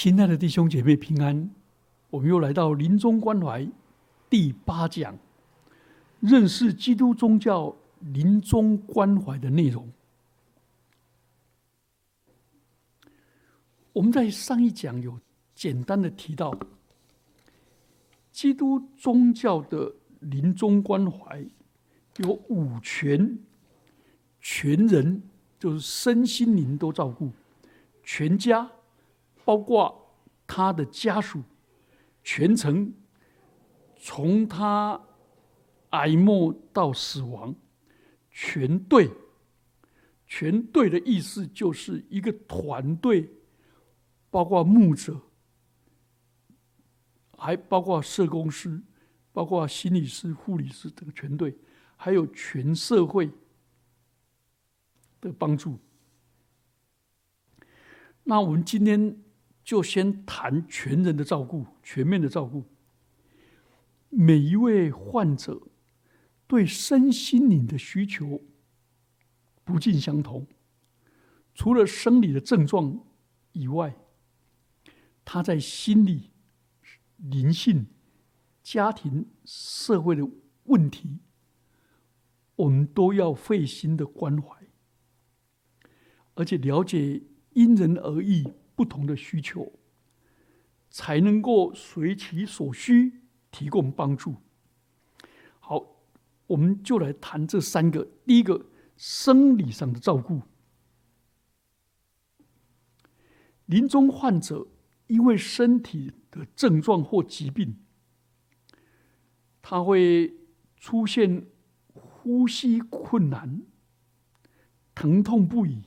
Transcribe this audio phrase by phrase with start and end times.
[0.00, 1.50] 亲爱的弟兄姐妹平安，
[2.08, 3.68] 我们又来到临终关怀
[4.30, 5.18] 第八讲，
[6.20, 9.90] 认识基督宗教临终关怀的内容。
[13.92, 15.18] 我们在上一讲有
[15.52, 16.56] 简单的提到，
[18.30, 21.44] 基督宗教的临终关怀
[22.18, 23.36] 有五全，
[24.40, 25.20] 全人
[25.58, 27.32] 就是身心灵都照顾，
[28.04, 28.70] 全家。
[29.48, 30.14] 包括
[30.46, 31.42] 他的家属，
[32.22, 32.92] 全程
[33.96, 35.00] 从他
[35.88, 37.54] 哀默到死亡，
[38.30, 39.10] 全队，
[40.26, 43.30] 全队的意思就是一个团队，
[44.28, 45.18] 包括牧者，
[47.38, 48.82] 还包括社工师，
[49.32, 51.56] 包括心理师、护理师这个全队，
[51.96, 53.30] 还有全社会
[55.22, 55.78] 的帮助。
[58.24, 59.24] 那我们今天。
[59.68, 62.64] 就先谈全人的照顾，全面的照顾。
[64.08, 65.60] 每一位患者
[66.46, 68.40] 对身心灵的需求
[69.64, 70.46] 不尽相同，
[71.52, 72.98] 除了生理的症状
[73.52, 73.94] 以外，
[75.22, 76.30] 他在心理、
[77.18, 77.88] 灵性、
[78.62, 80.26] 家庭、社会的
[80.64, 81.18] 问题，
[82.56, 84.66] 我们都要费心的关怀，
[86.36, 87.20] 而且了解
[87.52, 88.50] 因人而异。
[88.78, 89.72] 不同的需求，
[90.88, 94.36] 才能够随其所需提供帮助。
[95.58, 95.96] 好，
[96.46, 98.06] 我们就来谈这三个。
[98.24, 100.42] 第一个，生理上的照顾。
[103.66, 104.68] 临终患者
[105.08, 107.84] 因为身体的症状或疾病，
[109.60, 110.36] 他会
[110.76, 111.48] 出现
[111.94, 113.62] 呼吸困难、
[114.94, 115.82] 疼痛不已、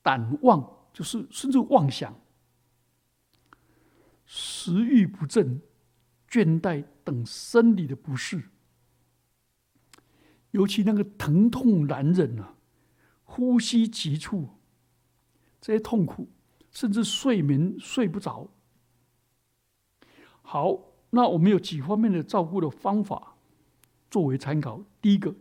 [0.00, 0.78] 胆旺。
[0.92, 2.20] 就是甚至妄想、
[4.26, 5.62] 食欲不振、
[6.28, 8.50] 倦怠等生理的不适，
[10.50, 12.56] 尤其那个疼痛难忍啊，
[13.24, 14.50] 呼吸急促，
[15.62, 16.28] 这些痛苦，
[16.70, 18.50] 甚至睡眠睡不着。
[20.42, 20.78] 好，
[21.08, 23.36] 那我们有几方面的照顾的方法
[24.10, 24.84] 作为参考。
[25.00, 25.34] 第一个，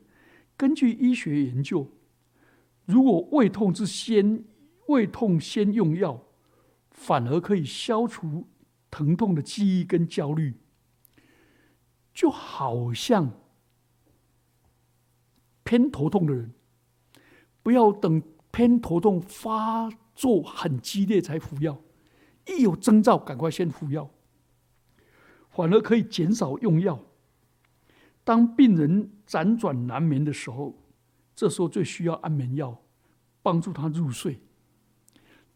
[0.55, 1.89] 根据医学研究，
[2.85, 4.45] 如果胃痛之先。
[4.91, 6.21] 胃痛先用药，
[6.91, 8.47] 反而可以消除
[8.89, 10.55] 疼痛的记忆跟焦虑，
[12.13, 13.31] 就好像
[15.63, 16.53] 偏头痛的人，
[17.63, 21.81] 不要等偏头痛发作很激烈才服药，
[22.47, 24.11] 一有征兆赶快先服药，
[25.49, 26.99] 反而可以减少用药。
[28.23, 30.75] 当病人辗转难眠的时候，
[31.33, 32.83] 这时候最需要安眠药，
[33.41, 34.39] 帮助他入睡。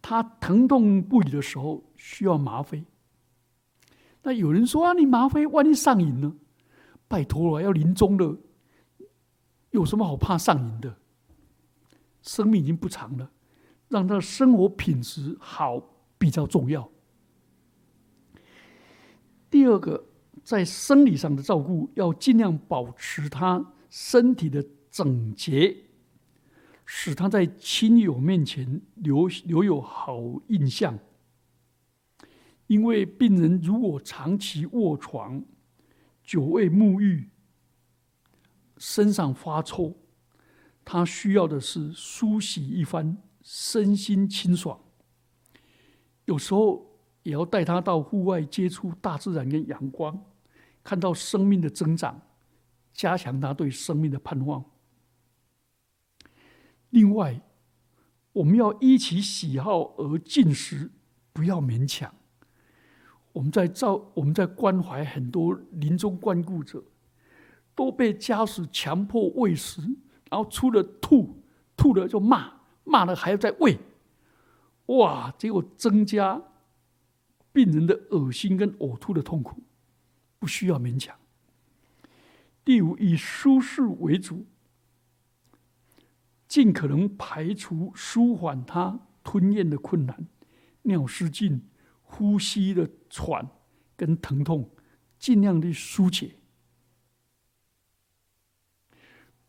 [0.07, 2.85] 他疼痛不已的时候需要麻啡。
[4.21, 6.35] 那有人说啊，你麻啡万一上瘾呢？
[7.07, 8.37] 拜托了，要临终了，
[9.71, 10.95] 有什么好怕上瘾的？
[12.21, 13.31] 生命已经不长了，
[13.87, 15.81] 让他的生活品质好
[16.19, 16.87] 比较重要。
[19.49, 20.05] 第二个，
[20.43, 25.75] 在生理上的照顾，要尽量保持他身体的整洁。
[26.85, 30.97] 使他在亲友面前留留有好印象。
[32.67, 35.43] 因为病人如果长期卧床、
[36.23, 37.29] 久未沐浴、
[38.77, 39.95] 身上发臭，
[40.83, 44.79] 他需要的是梳洗一番，身心清爽。
[46.25, 50.19] 有时候也要带他到户外接触大自然跟阳光，
[50.83, 52.19] 看到生命的增长，
[52.93, 54.65] 加强他对生命的盼望。
[56.95, 57.41] 另外，
[58.31, 60.89] 我们要依其喜好而进食，
[61.33, 62.15] 不要勉强。
[63.33, 66.81] 我们在照我们在关怀很多临终关顾者，
[67.75, 69.81] 都被家属强迫喂食，
[70.29, 71.43] 然后出了吐，
[71.75, 73.77] 吐了就骂，骂了还要再喂，
[74.85, 75.35] 哇！
[75.37, 76.41] 结果增加
[77.51, 79.61] 病人的恶心跟呕吐的痛苦，
[80.39, 81.13] 不需要勉强。
[82.63, 84.45] 第五，以舒适为主。
[86.47, 90.27] 尽可能排除、舒缓他吞咽的困难、
[90.83, 91.69] 尿失禁、
[92.01, 93.49] 呼吸的喘
[93.95, 94.69] 跟疼痛，
[95.17, 96.35] 尽量的疏解，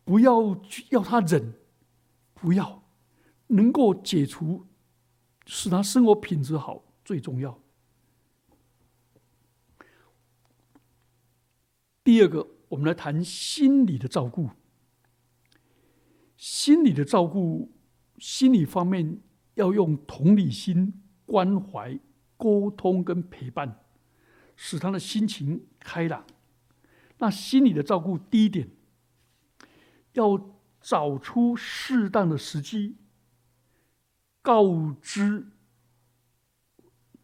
[0.03, 0.59] 不要
[0.89, 1.53] 要他忍，
[2.33, 2.83] 不要
[3.47, 4.67] 能够解除，
[5.45, 7.61] 使他生活品质好最重要。
[12.03, 14.49] 第二个，我们来谈心理的照顾。
[16.37, 17.73] 心理的照顾，
[18.19, 19.19] 心理方面
[19.55, 21.99] 要用同理心、关怀、
[22.37, 23.83] 沟通跟陪伴，
[24.55, 26.23] 使他的心情开朗。
[27.17, 28.69] 那心理的照顾，第一点，
[30.13, 32.97] 要找出适当的时机，
[34.43, 35.47] 告知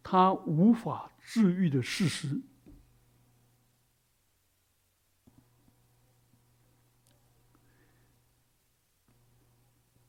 [0.02, 2.42] 他无法治愈的事实，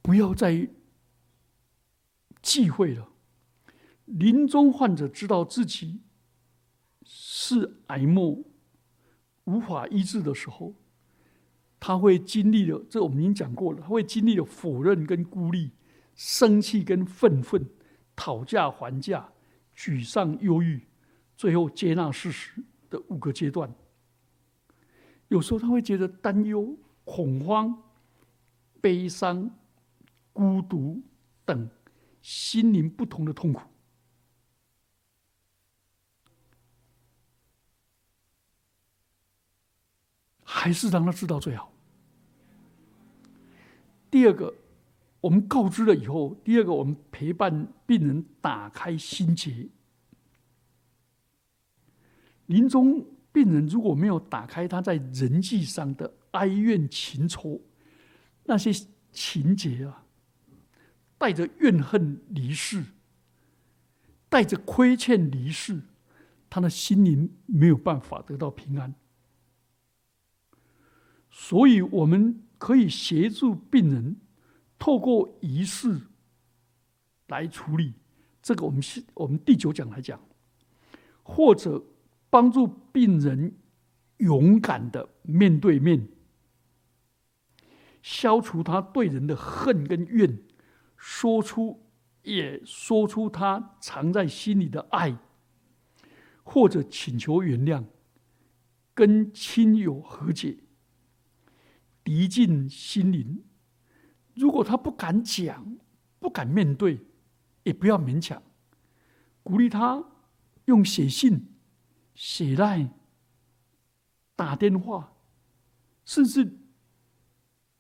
[0.06, 0.70] 不要再
[2.40, 3.10] 忌讳了。
[4.06, 6.02] 临终患者知道自己
[7.04, 8.38] 是癌末
[9.46, 10.76] 无法医治的时候，
[11.80, 15.72] 他会经历了这我们已经讲过了，他会经历了否认跟孤立、
[16.14, 17.68] 生气跟愤愤、
[18.16, 19.28] 讨价还价、
[19.76, 20.86] 沮丧、忧郁，
[21.36, 23.74] 最后接纳事实的五个阶段。
[25.30, 27.82] 有时候他会觉得担忧、恐慌、
[28.80, 29.50] 悲伤、
[30.36, 31.02] 孤独
[31.46, 31.70] 等
[32.22, 33.62] 心灵不同的痛苦。
[40.44, 41.72] 还是让他知道最好。
[44.12, 44.54] 第二个，
[45.22, 49.70] 我们告知了以后，第二个，我们陪伴病人打开心结。
[52.48, 57.62] 临终病人如果没有打开他在人际上的哀怨情仇，
[58.44, 58.72] 那些
[59.12, 60.05] 情节啊，
[61.18, 62.84] 带着怨恨离世，
[64.30, 65.82] 带着亏欠离世，
[66.50, 68.94] 他的心灵没有办法得到平安。
[71.30, 74.16] 所以，我们可以协助病人
[74.80, 76.02] 透过仪式
[77.28, 77.94] 来处理
[78.42, 78.66] 这个。
[78.66, 80.20] 我们是我们第九讲来讲，
[81.24, 81.84] 或者
[82.30, 83.58] 帮助病人
[84.18, 86.08] 勇敢的面对面，
[88.02, 90.40] 消除他对人的恨跟怨，
[90.98, 91.90] 说出
[92.24, 95.18] 也说出他藏在心里的爱，
[96.44, 97.86] 或者请求原谅，
[98.94, 100.58] 跟亲友和解。
[102.04, 103.44] 涤尽心灵，
[104.36, 105.78] 如果他不敢讲、
[106.20, 107.00] 不敢面对，
[107.64, 108.44] 也不要勉强，
[109.42, 110.04] 鼓励他
[110.66, 111.56] 用写信、
[112.14, 112.92] 写赖、
[114.36, 115.14] 打电话，
[116.06, 116.60] 甚至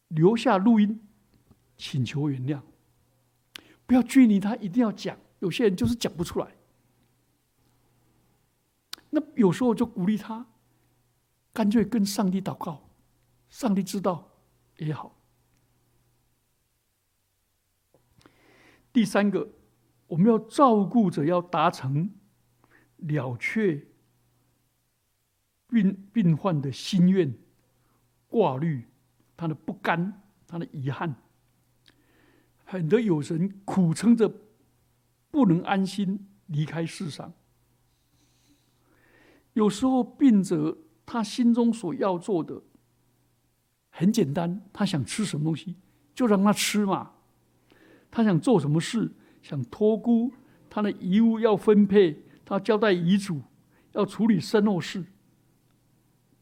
[0.08, 1.08] 留下录音，
[1.78, 2.62] 请求原谅。
[3.86, 5.18] 不要拘泥他，一定要讲。
[5.40, 6.56] 有些人就是讲不出来，
[9.12, 10.48] 那有时候就鼓励他，
[11.54, 12.90] 干脆跟上帝祷告。
[13.50, 14.32] 上帝知道
[14.78, 15.16] 也好。
[18.92, 19.48] 第三个，
[20.08, 22.12] 我们要照顾着，要达成
[22.98, 23.86] 了却
[25.68, 27.34] 病病患的心愿、
[28.28, 28.88] 挂虑、
[29.38, 31.16] 他的不甘、他的遗憾。
[32.66, 34.32] 很多有人苦撑着，
[35.32, 37.32] 不能安心离开世上。
[39.54, 42.62] 有时候病者他心中所要做的。
[43.90, 45.78] 很简单，他想吃什么东西，
[46.14, 47.14] 就让他吃嘛。
[48.12, 50.34] 他想做什么事，想托孤，
[50.70, 53.42] 他的遗物要分配，他交代遗嘱，
[53.94, 55.06] 要处理身后事，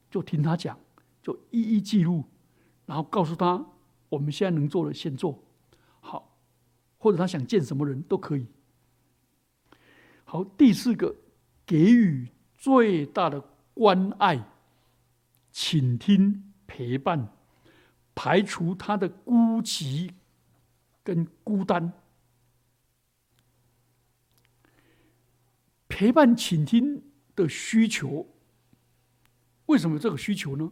[0.10, 0.80] 就听他讲，
[1.22, 2.24] 就一一记录，
[2.88, 3.64] 然后告诉他，
[4.10, 5.44] 我们现在能做的先做，
[7.04, 8.48] 或者他想见什么人都可以。
[10.24, 11.14] 好，第四个，
[11.66, 14.42] 给予最大的关爱，
[15.52, 17.28] 倾听，陪伴。
[18.16, 20.12] 排除他的孤寂
[21.04, 21.92] 跟孤单，
[25.90, 27.04] 陪伴倾听
[27.36, 28.28] 的需求。
[29.66, 30.72] 为什么这个需求呢？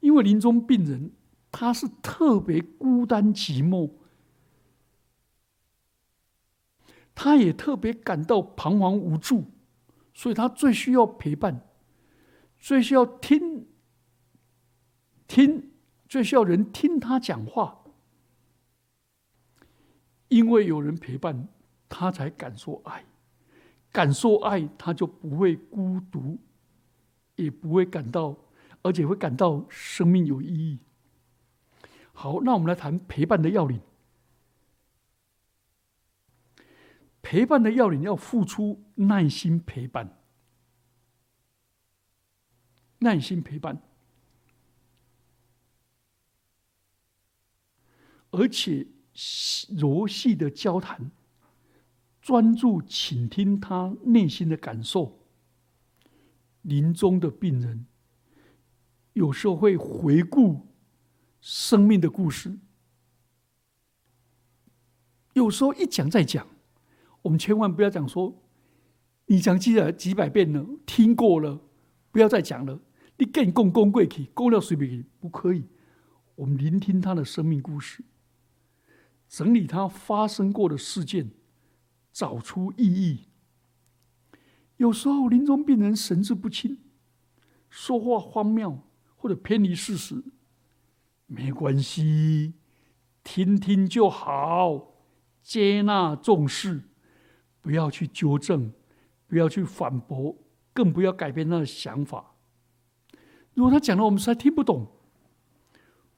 [0.00, 1.12] 因为临终病人
[1.52, 3.92] 他是特别孤单寂寞，
[7.14, 9.50] 他也特别感到彷徨无助，
[10.14, 11.66] 所以他最需要陪伴，
[12.58, 13.66] 最需要听
[15.26, 15.68] 听。
[16.08, 17.84] 最需要人听他讲话，
[20.28, 21.48] 因为有人陪伴，
[21.88, 23.06] 他才感受爱，
[23.90, 26.38] 感受爱，他就不会孤独，
[27.36, 28.36] 也不会感到，
[28.82, 30.80] 而且会感到生命有意义。
[32.12, 33.80] 好，那我们来谈陪伴的要领。
[37.32, 40.18] 陪伴的要领要付出耐心陪伴，
[42.98, 43.80] 耐心陪伴。
[48.32, 48.86] 而且
[49.70, 51.10] 柔细的交谈，
[52.20, 55.18] 专注倾听他内心的感受。
[56.60, 57.86] 临终的病人
[59.14, 60.66] 有时候会回顾
[61.40, 62.58] 生命的故事，
[65.32, 66.46] 有时候一讲再讲。
[67.22, 68.42] 我们千万不要讲说
[69.26, 71.60] 你讲几百几百遍了，听过了，
[72.10, 72.80] 不要再讲了。
[73.18, 75.64] 你更共公贵去，公了随便不可以。
[76.34, 78.02] 我们聆听他的生命故事，
[79.28, 81.30] 整理他发生过的事件，
[82.10, 83.28] 找出意义。
[84.78, 86.78] 有时候临终病人神志不清，
[87.70, 88.80] 说话荒谬
[89.14, 90.24] 或者偏离事实，
[91.26, 92.54] 没关系，
[93.22, 94.94] 听听就好，
[95.42, 96.88] 接纳重视，
[97.62, 98.70] 不要去纠正，
[99.26, 100.36] 不要去反驳，
[100.74, 102.34] 更不要改变他的想法。
[103.54, 104.86] 如果他讲的我们实在听不懂，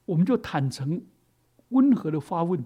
[0.07, 1.05] 我们就坦诚、
[1.69, 2.65] 温和的发问。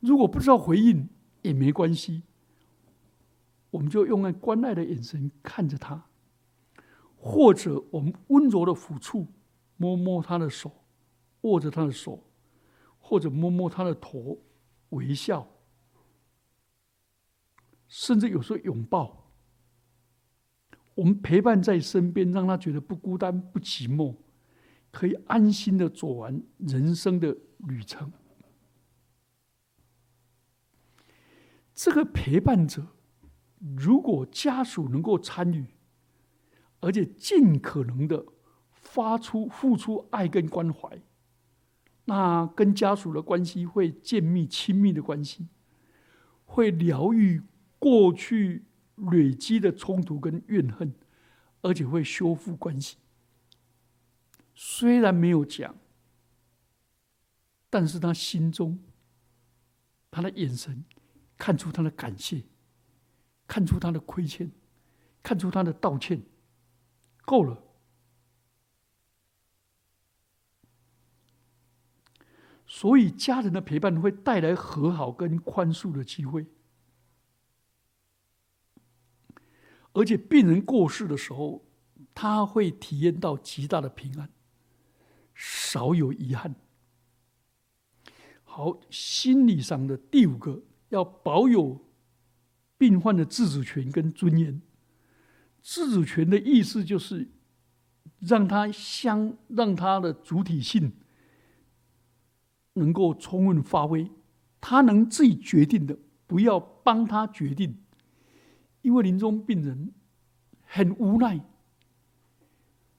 [0.00, 1.08] 如果不知道回应
[1.42, 2.22] 也没关系，
[3.70, 6.06] 我们就用那关爱的眼神看着他，
[7.16, 9.26] 或者我们温柔的抚触，
[9.76, 10.70] 摸摸他的手，
[11.42, 12.22] 握着他的手，
[12.98, 14.38] 或者摸摸他的头，
[14.90, 15.48] 微笑，
[17.92, 19.30] 甚至有时候拥抱。
[20.94, 24.16] 我们陪伴在身边，让他觉得不孤单、不寂寞，
[24.90, 28.10] 可以安心的走完人生的旅程。
[31.74, 32.86] 这个陪伴者，
[33.76, 35.66] 如果家属能够参与，
[36.80, 38.24] 而且尽可能的
[38.70, 41.02] 发出、付出爱跟关怀，
[42.06, 45.48] 那跟家属的关系会渐密、亲密的关系，
[46.44, 47.42] 会疗愈
[47.82, 48.64] 过去。
[49.10, 50.94] 累积的冲突跟怨恨，
[51.62, 52.98] 而且会修复关系。
[54.54, 55.74] 虽然没有讲，
[57.68, 58.78] 但是他心中，
[60.10, 60.84] 他的眼神
[61.36, 62.44] 看出他的感谢，
[63.48, 64.52] 看出他的亏欠，
[65.22, 66.22] 看出他的道歉，
[67.24, 67.60] 够了。
[72.66, 76.46] 所以家人的陪伴会带来和好跟宽恕的机会。
[79.92, 81.64] 而且病人过世的时候，
[82.14, 84.30] 他会体验到极大的平安，
[85.34, 86.54] 少有遗憾。
[88.44, 91.80] 好，心理上的第五个，要保有
[92.76, 94.60] 病患的自主权跟尊严。
[95.62, 97.30] 自主权的意思就是
[98.18, 100.92] 让他相让他的主体性
[102.74, 104.10] 能够充分发挥，
[104.60, 105.96] 他能自己决定的，
[106.26, 107.81] 不要帮他决定。
[108.82, 109.92] 因为临终病人
[110.62, 111.40] 很无奈，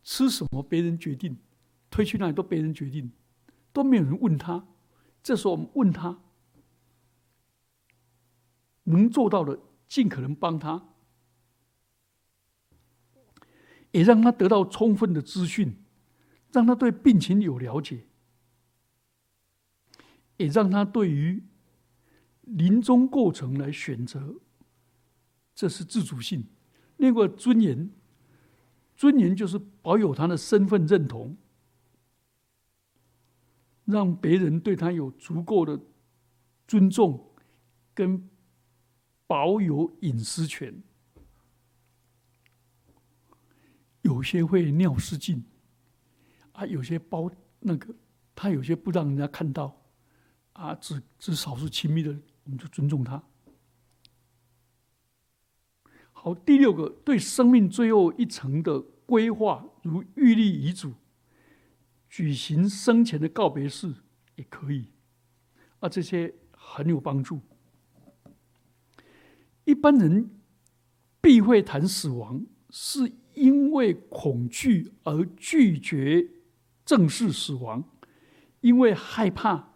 [0.03, 1.37] 吃什么别人决定，
[1.89, 3.11] 推去哪里都别人决定，
[3.71, 4.67] 都没有人问他。
[5.21, 6.21] 这时候我们问他，
[8.83, 10.89] 能做到的尽可能帮他，
[13.91, 15.77] 也让他得到充分的资讯，
[16.51, 18.07] 让他对病情有了解，
[20.37, 21.43] 也让他对于
[22.41, 24.35] 临终过程来选择。
[25.55, 26.45] 这是自主性，
[26.98, 27.91] 另外尊严，
[28.95, 31.38] 尊严就是保有他的身份认同，
[33.86, 35.79] 让别人对他有足够的
[36.67, 37.31] 尊重，
[37.93, 38.29] 跟
[39.27, 40.81] 保有隐私权。
[44.01, 45.43] 有些会尿失禁，
[46.51, 47.95] 啊，有些包那个，
[48.36, 49.81] 他有些不让人家看到，
[50.51, 52.12] 啊，只只少数亲密的，
[52.43, 53.24] 我们就尊重他。
[56.23, 60.93] 好，第六个对生命最后一层的规划，如预立遗嘱、
[62.09, 63.93] 举行生前的告别式，
[64.37, 64.87] 也可以，
[65.81, 67.41] 啊，这些很有帮助。
[69.65, 70.31] 一般人
[71.19, 76.25] 避讳谈死亡，是因为恐惧而拒绝
[76.85, 77.83] 正视死亡，
[78.61, 79.73] 因为害怕，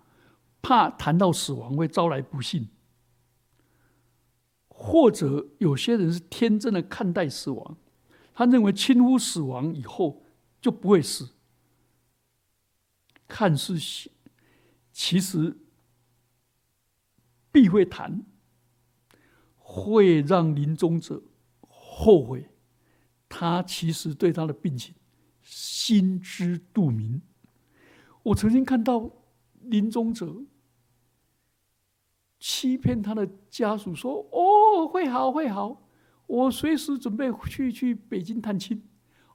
[0.61, 2.69] 怕谈到死亡会招来不幸。
[4.79, 7.77] 或者有些人是天真的看待死亡，
[8.31, 10.23] 他认为轻忽死亡以后
[10.61, 11.29] 就不会死。
[13.27, 13.75] 看似
[14.91, 15.57] 其实
[17.51, 18.23] 必会谈，
[19.57, 21.23] 会让临终者
[21.67, 22.47] 后悔。
[23.27, 24.93] 他其实对他的病情
[25.41, 27.19] 心知肚明。
[28.21, 29.09] 我曾经看到
[29.59, 30.43] 临终者。
[32.39, 34.39] 欺骗他的家属说：“哦，
[34.75, 35.81] 哦会好会好，
[36.25, 38.83] 我随时准备去去北京探亲，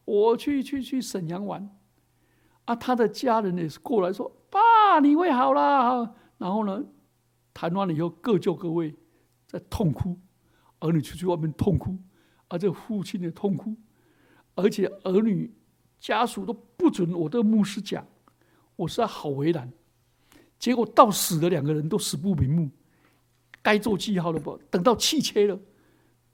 [0.05, 1.69] 我去去去沈阳玩。”
[2.67, 6.85] 啊，他的家人也是过来说：“爸，你会好啦。”然后呢，
[7.53, 8.95] 谈完了以后各就各位，
[9.47, 10.17] 在痛哭，
[10.79, 11.99] 儿女出去外面痛哭，
[12.49, 13.75] 而这父亲也痛哭，
[14.55, 15.53] 而且儿女
[15.99, 18.07] 家属都不准我的牧师讲，
[18.77, 19.73] 我实在好为难。
[20.59, 22.71] 结果到死的两个人都死不瞑目。
[23.62, 24.57] 该做记号了不？
[24.71, 25.59] 等到气切了，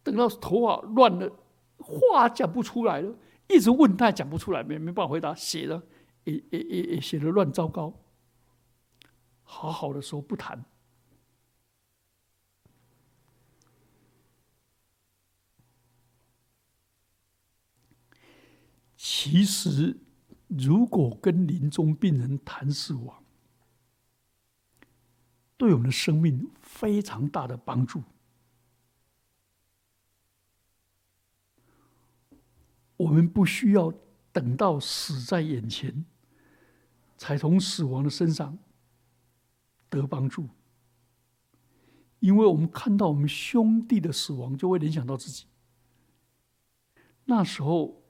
[0.02, 1.30] 等到头发乱了，
[1.76, 3.14] 话讲不出来了，
[3.49, 5.82] 一直问他也讲不出来，没没办法回答，写的
[6.25, 7.92] 也也也也写的乱糟糕。
[9.42, 10.64] 好好的时候不谈。
[18.97, 19.97] 其实，
[20.49, 23.23] 如果跟临终病人谈死亡，
[25.59, 28.03] 对我们的生命非常大的帮助。
[32.97, 33.93] 我们不需要
[34.33, 36.05] 等到死在眼前，
[37.17, 38.59] 才从死亡的身上
[39.88, 40.49] 得帮助，
[42.21, 45.47] 因为我们看到我们兄弟的死亡，就会联想到自己。
[47.25, 48.03] 那时候，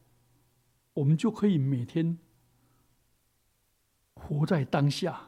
[0.94, 2.18] 我们就可以每天
[4.14, 5.27] 活在当下，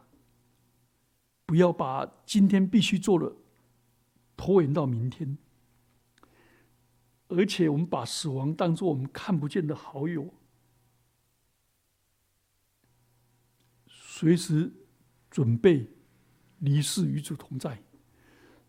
[1.50, 3.34] 不要把今天必须做的
[4.36, 5.36] 拖延到明天。
[7.26, 10.32] 而且，我们把死亡当做我们看不见的好友，
[13.88, 14.72] 随时
[15.28, 15.90] 准备
[16.60, 17.82] 离世与主同在。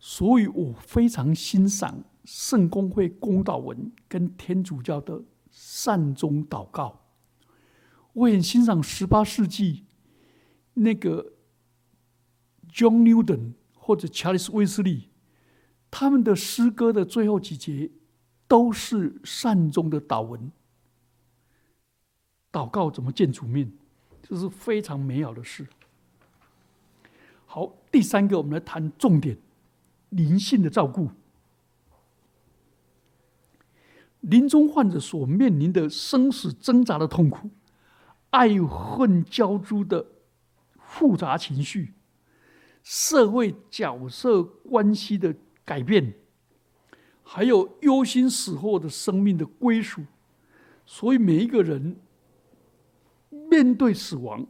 [0.00, 5.22] 所以我非常欣赏圣公会公祷文跟天主教的
[5.52, 7.04] 善终祷告。
[8.12, 9.84] 我很欣赏十八世纪
[10.74, 11.34] 那个
[12.72, 15.08] John Newton 或者 Charles 威斯利
[15.90, 17.90] 他们的诗歌的最后几节。
[18.48, 20.52] 都是善终的祷文，
[22.52, 23.72] 祷告怎么见主面，
[24.22, 25.66] 这是非常美好的事。
[27.46, 29.38] 好，第三个，我们来谈重点：
[30.10, 31.08] 灵性的照顾。
[34.20, 37.48] 临终患者所面临的生死挣扎的痛苦、
[38.28, 40.04] 爱恨交织的
[40.78, 41.94] 复杂情绪、
[42.82, 45.34] 社会角色关系的
[45.64, 46.14] 改变。
[47.22, 50.02] 还有忧心死后的生命的归属，
[50.84, 51.96] 所以每一个人
[53.48, 54.46] 面对死亡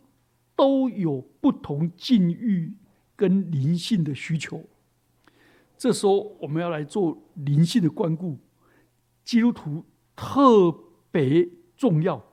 [0.57, 2.72] 都有不同境遇
[3.14, 4.64] 跟灵性的需求。
[5.76, 8.38] 这时候我们要来做灵性的关顾，
[9.22, 9.85] 基督徒
[10.16, 10.72] 特
[11.11, 12.24] 别重要。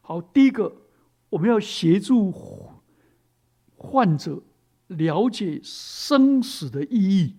[0.00, 0.74] 好，第一个
[1.28, 2.32] 我们要协助
[3.76, 4.42] 患者
[4.96, 7.36] 了解生死的意义。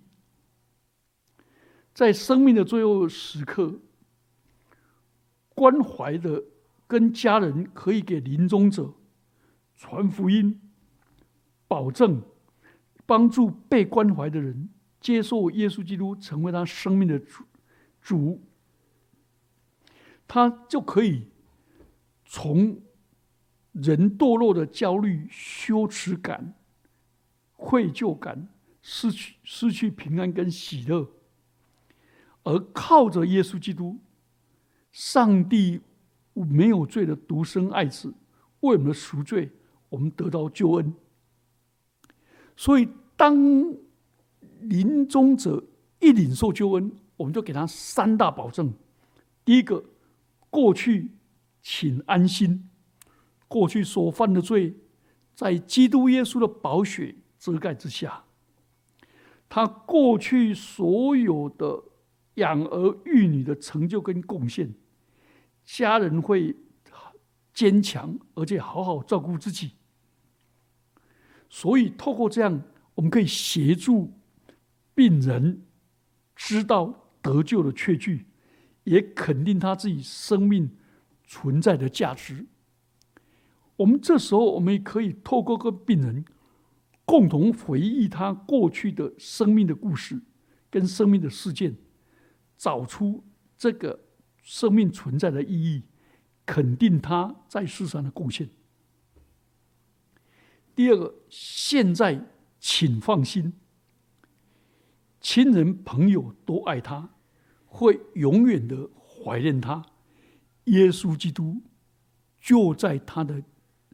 [1.94, 3.80] 在生命的最后时刻，
[5.54, 6.44] 关怀的
[6.88, 8.94] 跟家人可以给临终者
[9.76, 10.60] 传福音，
[11.68, 12.22] 保证
[13.06, 17.44] 帮助被关怀的人接受耶稣基督成为他生命的主，
[18.02, 18.44] 主，
[20.28, 21.28] 他就可以
[22.26, 22.82] 从
[23.72, 26.54] 人堕落的焦虑、羞耻感、
[27.56, 28.48] 愧疚感，
[28.82, 31.08] 失去失去平安跟喜乐。
[32.44, 33.98] 而靠着耶稣基督，
[34.92, 35.82] 上帝
[36.34, 38.14] 没有罪的独生爱子
[38.60, 39.52] 为我们的赎罪，
[39.90, 40.94] 我们得到救恩。
[42.56, 42.88] 所以，
[43.18, 43.36] 当
[44.62, 45.64] 临终者
[46.00, 48.74] 一领受救恩，我们就给他三大保证：
[49.44, 49.84] 第一个，
[50.50, 51.12] 过去
[51.62, 52.70] 请安心，
[53.48, 54.76] 过去所犯的罪，
[55.34, 57.16] 在基督耶稣的宝血
[57.54, 58.24] 遮盖之下，
[59.50, 61.84] 他过去所有的。
[62.36, 64.76] 养儿育女的成就跟贡献，
[65.64, 66.54] 家人会
[67.54, 69.72] 坚强，而且好好照顾自己。
[71.50, 72.62] 所以，透过这样，
[72.94, 74.12] 我们可以协助
[74.94, 75.66] 病人
[76.36, 78.26] 知道得救的确据，
[78.84, 80.70] 也肯定他自己生命
[81.24, 82.46] 存在的价值。
[83.78, 86.26] 我们这时候，我们也可以透过跟病人
[87.06, 90.22] 共同回忆他过去的生命的故事
[90.70, 91.78] 跟生命的事件。
[92.58, 93.22] 找出
[93.58, 94.00] 这个
[94.42, 95.84] 生命存在的意义，
[96.46, 98.50] 肯定他在世上的贡献。
[100.74, 102.26] 第二个，现在
[102.60, 103.54] 请放心，
[105.20, 107.10] 亲人朋友都爱他，
[107.66, 109.86] 会永远的怀念他。
[110.64, 111.62] 耶稣基督
[112.40, 113.44] 就在他的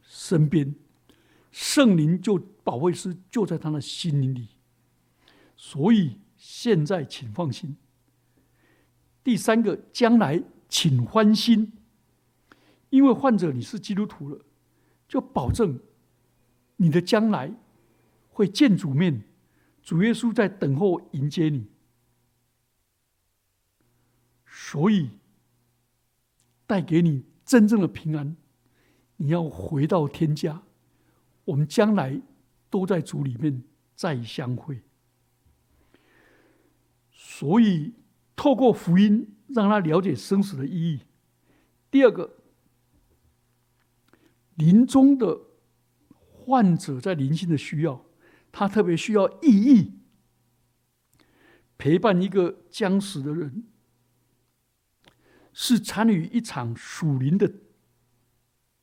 [0.02, 0.72] 身边，
[1.50, 4.48] 圣灵就保卫师就在他的心灵里，
[5.56, 7.76] 所以现在请放心。
[9.24, 11.72] 第三个，将来请欢心，
[12.90, 14.44] 因为患者你是基督徒了，
[15.06, 15.78] 就保证
[16.76, 17.52] 你的将来
[18.28, 19.22] 会见主面，
[19.82, 21.66] 主耶稣在等候迎接你，
[24.46, 25.10] 所以
[26.66, 28.36] 带给你真正的平安。
[29.16, 30.62] 你要回到天家，
[31.44, 32.20] 我们将来
[32.72, 33.62] 都在主里面
[33.94, 34.82] 再相会，
[37.12, 37.92] 所以。
[38.34, 41.02] 透过福音让他了解生死的意义。
[41.92, 42.38] 第二个，
[44.56, 45.38] 临终的
[46.32, 48.04] 患者在灵性的需要，
[48.50, 50.00] 他特别需要意义，
[51.78, 53.64] 陪伴一个将死的人，
[55.52, 57.52] 是参与一场属灵的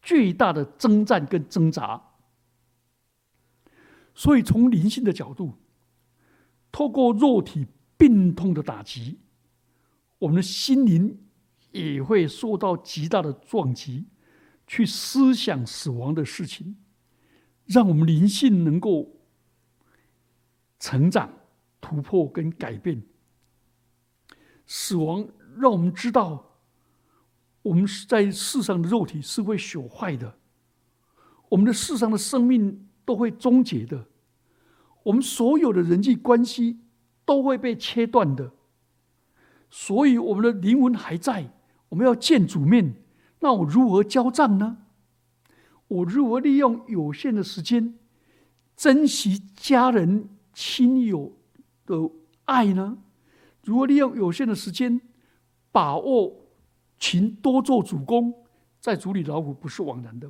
[0.01, 2.08] 巨大的征战跟挣扎。
[4.13, 5.53] 所以，从灵性的角度，
[6.71, 7.67] 透过肉体
[7.97, 9.19] 病痛的打击，
[10.17, 11.17] 我们的心灵
[11.71, 14.07] 也会受到极大的撞击，
[14.67, 16.77] 去思想死亡的事情，
[17.65, 19.15] 让我们灵性能够
[20.79, 21.31] 成长、
[21.79, 23.01] 突破跟改变。
[24.65, 26.57] 死亡让我们知道，
[27.61, 30.37] 我们在世上的肉体是会朽坏的，
[31.47, 32.85] 我们的世上的生命。
[33.09, 34.05] 都会终结的，
[35.01, 36.77] 我们所有的人际关系
[37.25, 38.51] 都会被切断的，
[39.67, 41.51] 所以我们的灵魂还在，
[41.89, 42.93] 我们要见主面，
[43.39, 44.77] 那我如何交账呢？
[45.87, 47.97] 我如何利用有限的时间，
[48.75, 51.35] 珍惜家人亲友
[51.87, 52.11] 的
[52.45, 52.99] 爱呢？
[53.63, 55.01] 如何利用有限的时间，
[55.71, 56.31] 把握
[56.99, 58.31] 勤多做主公，
[58.79, 60.29] 在主里劳苦不是枉然的。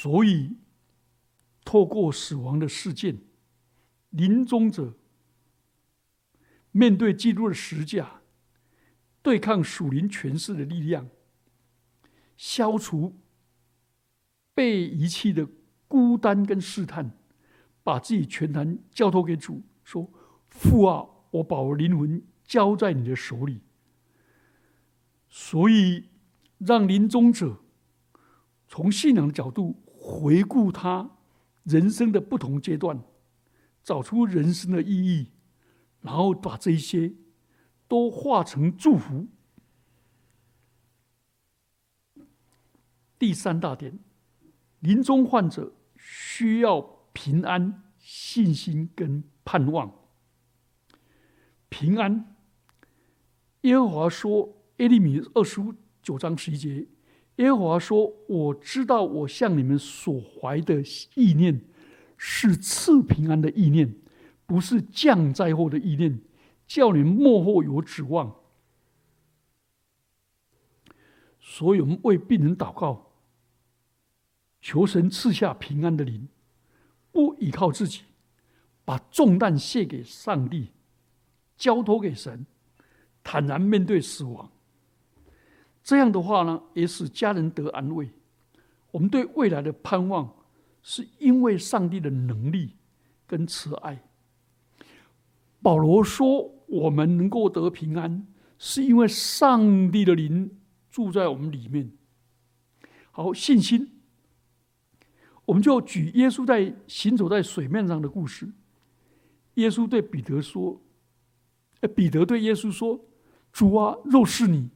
[0.00, 0.56] 所以，
[1.64, 3.18] 透过死亡的事件，
[4.10, 4.96] 临终者
[6.70, 8.20] 面对基督的十架，
[9.22, 11.08] 对抗属灵权势的力量，
[12.36, 13.18] 消除
[14.54, 15.48] 被遗弃的
[15.88, 17.10] 孤单跟试探，
[17.82, 20.08] 把自己全然交托给主，说
[20.46, 23.62] ：“父啊，我把我灵魂交在你的手里。”
[25.28, 26.04] 所以，
[26.58, 27.58] 让临终者
[28.68, 29.82] 从信仰的角度。
[30.08, 31.10] 回顾他
[31.64, 32.98] 人生的不同阶段，
[33.82, 35.32] 找出人生的意义，
[36.00, 37.12] 然后把这一些
[37.86, 39.28] 都化成祝福。
[43.18, 43.98] 第三大点，
[44.80, 46.80] 临终患者需要
[47.12, 49.92] 平安、信心跟盼望。
[51.68, 52.34] 平安，
[53.60, 56.86] 耶和华说：“耶利米二十五九章十一节。”
[57.38, 60.82] 耶和华说：“我知道，我向你们所怀的
[61.14, 61.60] 意念
[62.16, 63.94] 是赐平安的意念，
[64.44, 66.20] 不是降灾祸的意念，
[66.66, 68.34] 叫你们幕后有指望。
[71.40, 73.12] 所以，我们为病人祷告，
[74.60, 76.26] 求神赐下平安的灵，
[77.12, 78.02] 不依靠自己，
[78.84, 80.72] 把重担卸给上帝，
[81.56, 82.44] 交托给神，
[83.22, 84.50] 坦然面对死亡。”
[85.88, 88.10] 这样的话呢，也使家人得安慰。
[88.90, 90.30] 我们对未来的盼望，
[90.82, 92.74] 是因为上帝的能力
[93.26, 94.04] 跟慈爱。
[95.62, 98.26] 保罗说：“我们能够得平安，
[98.58, 100.58] 是因为上帝的灵
[100.90, 101.90] 住在我们里面。”
[103.10, 103.90] 好，信心，
[105.46, 108.52] 我们就举耶稣在行走在水面上的故事。
[109.54, 110.82] 耶稣对彼得说
[111.96, 113.00] ：“彼得对耶稣说，
[113.50, 114.68] 主啊，若是你。”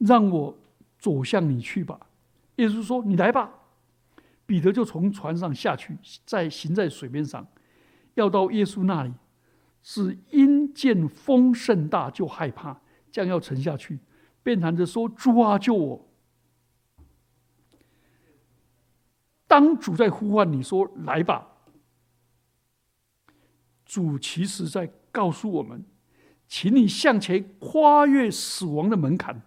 [0.00, 0.58] 让我
[0.98, 2.08] 走向你去吧，
[2.56, 3.52] 耶稣说：“你来吧。”
[4.44, 7.46] 彼得就从船上下去，在行在水面上，
[8.14, 9.12] 要到耶稣那里，
[9.82, 12.80] 是因见风甚大，就害怕，
[13.12, 14.00] 将要沉下去，
[14.42, 16.08] 便喊着说：“主啊，救我！”
[19.46, 21.46] 当主在呼唤你说：“来吧。”
[23.84, 25.84] 主其实在告诉我们，
[26.48, 29.42] 请你向前跨越死亡的门槛。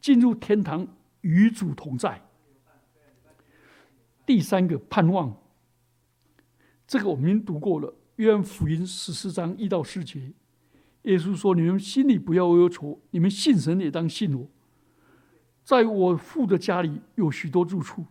[0.00, 0.86] 进入天堂
[1.20, 2.22] 与主同在。
[4.24, 5.36] 第三个盼望，
[6.86, 10.32] 这个我们已经读过了，《约翰福音》十四章一到四节，
[11.02, 14.46] 耶稣说：“你们心里不要忧愁，你们信神也当信我。
[15.64, 18.04] 在我父的家里有许多住处，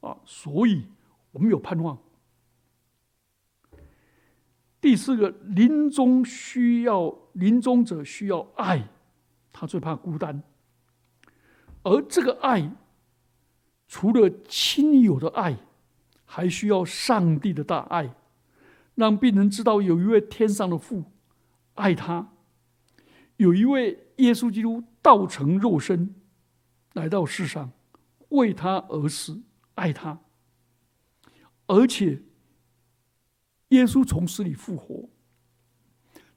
[0.00, 0.84] 啊，所以
[1.30, 1.96] 我们有盼望。”
[4.80, 8.88] 第四个，临终需要临终者需要爱，
[9.52, 10.42] 他最怕孤单。
[11.84, 12.70] 而这个爱，
[13.88, 15.58] 除了亲友的爱，
[16.24, 18.14] 还需要上帝的大爱，
[18.94, 21.04] 让病人知道有一位天上的父
[21.74, 22.32] 爱他，
[23.36, 26.14] 有一位耶稣基督道成肉身
[26.92, 27.72] 来到世上，
[28.28, 29.42] 为他而死，
[29.74, 30.20] 爱他，
[31.66, 32.22] 而且
[33.68, 35.08] 耶稣从死里复活，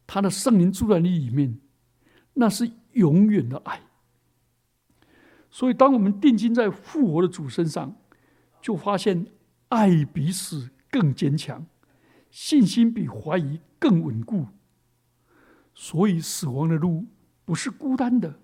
[0.07, 1.59] 他的圣灵住在你里面，
[2.33, 3.81] 那是永远的爱。
[5.57, 7.95] 所以，当我们定睛在复活的主身上，
[8.61, 9.25] 就发现
[9.69, 11.65] 爱比死更坚强，
[12.29, 14.47] 信心比怀疑更稳固。
[15.73, 17.05] 所以，死亡的路
[17.45, 18.37] 不是孤单的，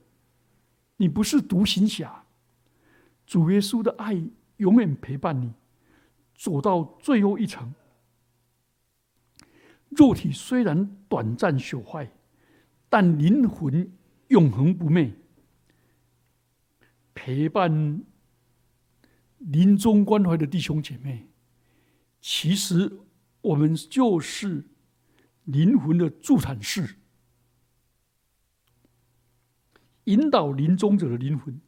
[0.95, 2.23] 你不是独行侠。
[3.25, 4.23] 主耶稣的爱
[4.55, 5.51] 永远陪伴你，
[6.37, 7.73] 走到最后一程。
[9.89, 12.09] 肉体虽然短暂朽坏，
[12.87, 13.91] 但灵魂
[14.29, 15.11] 永恒不灭。
[17.13, 18.03] 陪伴
[19.37, 21.27] 临终关怀的弟兄姐妹，
[22.21, 22.99] 其实
[23.41, 24.65] 我们就是
[25.45, 26.95] 灵魂的助产士。
[30.05, 31.61] 引导临终者的灵魂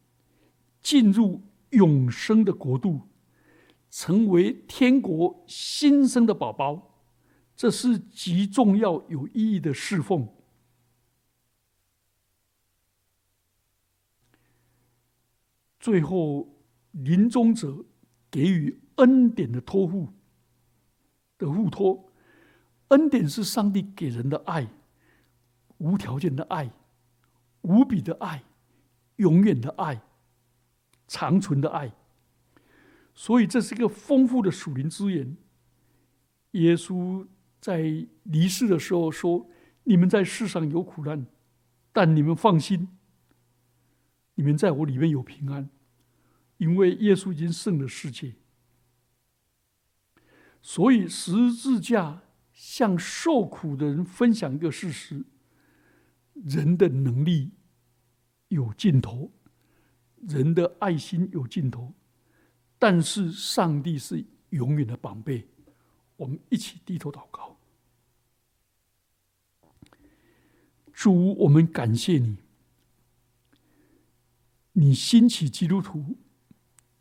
[0.81, 3.01] 进入永生的国度，
[3.91, 6.99] 成为天国新生的宝宝，
[7.55, 10.27] 这是极重要、有意义的侍奉。
[15.83, 16.47] 最后，
[16.91, 17.83] 临终者
[18.31, 20.07] 给予恩典的托付
[21.37, 22.09] 的付托，
[22.87, 24.65] 恩典是上帝给人的爱，
[25.79, 26.71] 无条件的爱。
[27.63, 28.43] 无比的爱，
[29.17, 30.01] 永远的爱，
[31.05, 31.91] 长存的爱。
[33.13, 35.35] 所以，这是一个丰富的属灵资源。
[36.51, 37.27] 耶稣
[37.59, 39.49] 在离世的时候说
[39.83, 41.25] ：“你们在世上有苦难，
[41.91, 42.87] 但你们放心，
[44.35, 45.69] 你们在我里面有平安，
[46.57, 48.35] 因为耶稣已经胜了世界。”
[50.61, 52.21] 所以，十字架
[52.53, 55.25] 向受苦的人分享一个事实。
[56.33, 57.51] 人的能力
[58.47, 59.31] 有尽头，
[60.21, 61.93] 人的爱心有尽头，
[62.79, 65.47] 但是上帝是永远的宝贝。
[66.15, 67.55] 我们一起低头祷告，
[70.91, 72.37] 主，我们感谢你，
[74.73, 76.17] 你兴起基督徒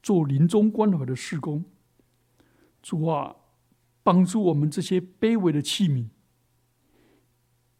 [0.02, 1.64] 做临终关怀的事工。
[2.80, 3.36] 主啊，
[4.02, 6.08] 帮助我们这些卑微的器皿，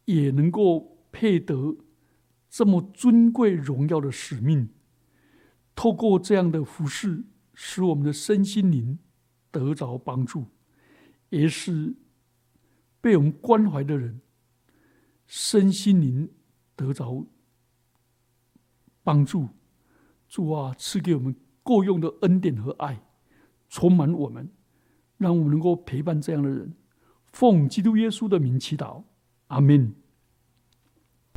[0.05, 0.91] 也能够。
[1.15, 1.77] 配得
[2.49, 4.69] 这么尊贵荣耀的使命，
[5.75, 8.97] 透过这样的服饰，使我们的身心灵
[9.51, 10.47] 得着帮助，
[11.29, 11.95] 也是
[12.99, 14.21] 被我们关怀的人
[15.27, 16.31] 身心灵
[16.75, 17.27] 得着
[19.03, 19.49] 帮助。
[20.33, 23.03] 主啊，赐给我们够用的恩典和爱，
[23.69, 24.49] 充满我们，
[25.17, 26.73] 让我们能够陪伴这样的人。
[27.31, 29.03] 奉基督耶稣的名祈祷，
[29.49, 29.93] 阿门。